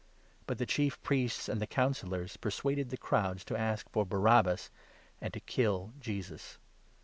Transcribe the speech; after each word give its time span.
But 0.47 0.57
the 0.57 0.65
Chief 0.65 0.99
Priests 1.03 1.47
and 1.47 1.61
the 1.61 1.67
Councillors 1.67 2.35
persuaded 2.35 2.89
the 2.89 2.97
crowds 2.97 3.45
to 3.45 3.55
ask 3.55 3.87
for 3.91 4.03
Barabbas, 4.03 4.71
and 5.21 5.31
to 5.31 5.39
kill 5.39 5.93
Jesus. 5.99 6.57